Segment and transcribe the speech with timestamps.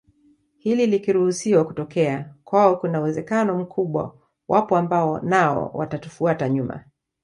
[0.57, 4.15] Hili likiruhusiwa kutokea kwao kuna uwezekano mkubwa
[4.47, 6.83] wapo ambao nao watatufuata nyuma